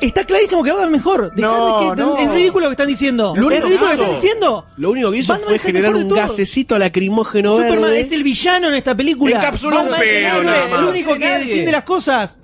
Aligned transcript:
Está 0.00 0.24
clarísimo 0.24 0.62
que 0.62 0.70
Batman 0.70 0.88
es 0.88 0.92
mejor. 0.98 1.32
No, 1.36 1.94
que- 1.94 2.02
no. 2.02 2.18
Es 2.18 2.30
ridículo 2.30 2.64
lo 2.64 2.70
que 2.70 2.72
están 2.74 2.88
diciendo. 2.88 3.34
Lo 3.36 3.50
es 3.50 3.62
único 3.62 3.66
ridículo 3.66 3.90
que 3.90 3.96
lo 3.96 3.98
que 3.98 4.02
están 4.02 4.14
hizo- 4.14 4.20
diciendo. 4.22 4.66
Lo 4.76 4.90
único 4.90 5.10
que 5.12 5.18
hizo 5.18 5.32
Batman 5.32 5.46
fue 5.48 5.56
es 5.56 5.62
generar 5.62 5.94
un 5.94 6.08
gasecito 6.08 6.78
lacrimógeno 6.78 7.56
Superman 7.56 7.82
verde. 7.82 8.00
es 8.00 8.12
el 8.12 8.22
villano 8.22 8.68
en 8.68 8.74
esta 8.74 8.94
película. 8.94 9.36
Encapsuló 9.36 9.82
un 9.82 9.94
es 9.94 10.00
pedo 10.00 10.42
nada 10.42 10.68
más. 10.68 10.78
El 10.80 10.84
único 10.86 11.12
que 11.14 11.18
Nadie. 11.20 11.38
defiende 11.46 11.72
las 11.72 11.84
cosas. 11.84 12.36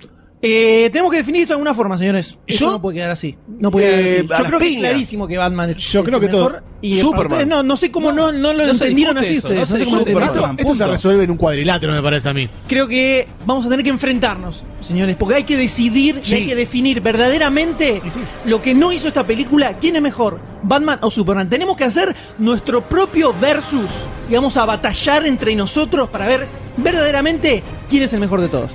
Eh, 0.43 0.89
tenemos 0.91 1.11
que 1.11 1.17
definir 1.17 1.41
esto 1.43 1.53
de 1.53 1.57
alguna 1.57 1.75
forma, 1.75 1.99
señores. 1.99 2.35
Esto 2.47 2.65
Yo- 2.65 2.71
no 2.71 2.81
puede 2.81 2.95
quedar 2.97 3.11
así. 3.11 3.37
No 3.59 3.69
puede 3.69 3.85
quedar 3.85 3.99
Eh, 3.99 4.25
así. 4.25 4.33
a 4.33 4.37
Yo 4.39 4.45
creo 4.45 4.59
que 4.59 4.73
es 4.73 4.77
clarísimo 4.79 5.27
que 5.27 5.37
Batman 5.37 5.69
es 5.69 5.77
Yo 5.77 5.99
es 5.99 6.05
creo 6.07 6.19
que 6.19 6.25
el 6.25 6.31
todo- 6.31 6.45
mejor. 6.45 6.63
Y 6.81 6.95
Superman. 6.99 7.27
ustedes 7.33 7.47
No, 7.47 7.61
no 7.61 7.77
sé 7.77 7.91
cómo 7.91 8.11
no, 8.11 8.31
no 8.31 8.51
lo 8.53 8.65
No 8.65 8.71
entendieron 8.71 9.15
así 9.19 9.35
eso, 9.35 9.47
ustedes. 9.49 9.69
no 9.69 9.77
sé 9.77 9.83
cómo 9.85 9.97
entendieron. 9.99 10.35
Batman, 10.35 10.55
Esto 10.57 10.73
se 10.75 10.87
resuelve 10.87 11.23
en 11.25 11.31
un 11.31 11.37
cuadrilátero, 11.37 11.93
me 11.93 12.01
parece 12.01 12.29
a 12.29 12.33
mí. 12.33 12.49
Creo 12.67 12.87
que 12.87 13.27
vamos 13.45 13.67
a 13.67 13.69
tener 13.69 13.83
que 13.83 13.91
enfrentarnos, 13.91 14.63
señores, 14.81 15.15
porque 15.15 15.35
hay 15.35 15.43
que 15.43 15.57
decidir 15.57 16.21
y 16.27 16.33
hay 16.33 16.47
que 16.47 16.55
definir 16.55 17.01
verdaderamente 17.01 18.01
lo 18.45 18.63
que 18.63 18.73
no 18.73 18.91
hizo 18.91 19.09
esta 19.09 19.23
película, 19.27 19.75
quién 19.79 19.95
es 19.95 20.01
mejor, 20.01 20.39
Batman 20.63 20.97
o 21.03 21.11
Superman. 21.11 21.49
Tenemos 21.49 21.77
que 21.77 21.83
hacer 21.83 22.15
nuestro 22.39 22.81
propio 22.81 23.31
versus 23.39 23.85
y 24.27 24.33
vamos 24.33 24.57
a 24.57 24.65
batallar 24.65 25.27
entre 25.27 25.55
nosotros 25.55 26.09
para 26.09 26.25
ver 26.25 26.47
verdaderamente 26.77 27.61
quién 27.87 28.01
es 28.03 28.13
el 28.13 28.19
mejor 28.19 28.41
de 28.41 28.47
todos. 28.47 28.71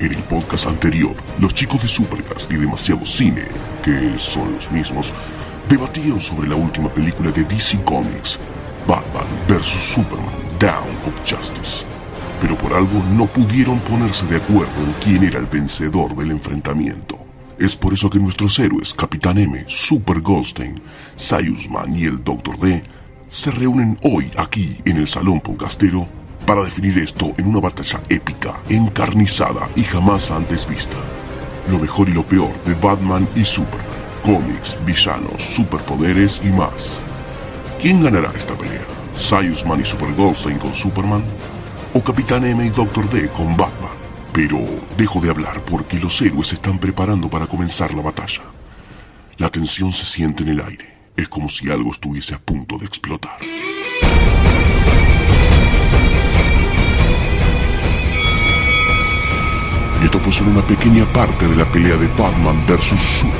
En 0.00 0.12
el 0.12 0.22
podcast 0.24 0.66
anterior, 0.66 1.14
los 1.38 1.54
chicos 1.54 1.80
de 1.80 1.86
Supercast 1.86 2.50
y 2.50 2.56
Demasiado 2.56 3.06
Cine, 3.06 3.44
que 3.84 4.18
son 4.18 4.52
los 4.52 4.70
mismos, 4.72 5.12
debatieron 5.68 6.20
sobre 6.20 6.48
la 6.48 6.56
última 6.56 6.88
película 6.92 7.30
de 7.30 7.44
DC 7.44 7.80
Comics, 7.84 8.40
Batman 8.88 9.26
vs. 9.48 9.94
Superman, 9.94 10.34
Down 10.58 10.90
of 11.06 11.20
Justice. 11.20 11.84
Pero 12.40 12.56
por 12.58 12.74
algo 12.74 13.02
no 13.16 13.26
pudieron 13.26 13.78
ponerse 13.80 14.26
de 14.26 14.36
acuerdo 14.36 14.74
en 14.84 14.92
quién 15.04 15.22
era 15.22 15.38
el 15.38 15.46
vencedor 15.46 16.14
del 16.16 16.32
enfrentamiento. 16.32 17.16
Es 17.58 17.76
por 17.76 17.94
eso 17.94 18.10
que 18.10 18.18
nuestros 18.18 18.58
héroes, 18.58 18.92
Capitán 18.94 19.38
M, 19.38 19.64
Super 19.68 20.20
Goldstein, 20.20 20.74
Sayusman 21.14 21.94
y 21.94 22.04
el 22.04 22.22
Dr. 22.24 22.58
D, 22.58 22.82
se 23.28 23.52
reúnen 23.52 23.96
hoy 24.02 24.28
aquí 24.36 24.76
en 24.84 24.96
el 24.96 25.06
Salón 25.06 25.40
Podcastero 25.40 26.23
para 26.44 26.62
definir 26.62 26.98
esto 26.98 27.32
en 27.38 27.46
una 27.46 27.60
batalla 27.60 28.00
épica, 28.08 28.60
encarnizada 28.68 29.68
y 29.76 29.82
jamás 29.82 30.30
antes 30.30 30.68
vista. 30.68 30.96
Lo 31.70 31.78
mejor 31.78 32.08
y 32.08 32.12
lo 32.12 32.24
peor 32.24 32.52
de 32.64 32.74
Batman 32.74 33.26
y 33.34 33.44
Superman, 33.44 33.86
cómics, 34.22 34.78
villanos, 34.84 35.42
superpoderes 35.42 36.42
y 36.44 36.48
más. 36.48 37.00
¿Quién 37.80 38.02
ganará 38.02 38.30
esta 38.36 38.54
pelea? 38.56 38.84
¿Sayusman 39.16 39.80
y 39.80 39.84
Super 39.84 40.12
Goldstein 40.14 40.58
con 40.58 40.74
Superman? 40.74 41.24
¿O 41.94 42.02
Capitán 42.02 42.44
M 42.44 42.64
y 42.64 42.70
Doctor 42.70 43.08
D 43.10 43.28
con 43.28 43.56
Batman? 43.56 43.92
Pero 44.32 44.58
dejo 44.98 45.20
de 45.20 45.30
hablar 45.30 45.62
porque 45.62 45.98
los 45.98 46.20
héroes 46.20 46.48
se 46.48 46.56
están 46.56 46.78
preparando 46.78 47.28
para 47.28 47.46
comenzar 47.46 47.94
la 47.94 48.02
batalla. 48.02 48.42
La 49.38 49.48
tensión 49.50 49.92
se 49.92 50.04
siente 50.04 50.42
en 50.42 50.50
el 50.50 50.60
aire. 50.60 50.94
Es 51.16 51.28
como 51.28 51.48
si 51.48 51.70
algo 51.70 51.92
estuviese 51.92 52.34
a 52.34 52.38
punto 52.38 52.76
de 52.76 52.86
explotar. 52.86 53.38
Esto 60.14 60.24
fue 60.26 60.32
solo 60.32 60.50
una 60.52 60.64
pequeña 60.64 61.12
parte 61.12 61.44
de 61.48 61.56
la 61.56 61.68
pelea 61.72 61.96
de 61.96 62.06
Batman 62.06 62.64
vs. 62.68 63.00
Superman. 63.00 63.32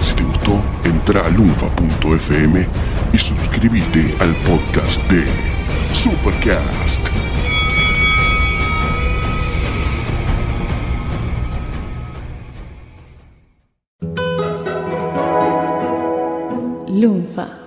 Si 0.00 0.14
te 0.14 0.22
gustó, 0.22 0.58
entra 0.84 1.26
a 1.26 1.28
lunfa.fm 1.28 2.66
y 3.12 3.18
suscríbete 3.18 4.16
al 4.20 4.34
podcast 4.36 5.02
de 5.10 5.26
Supercast. 5.92 7.08
Lunfa. 16.88 17.65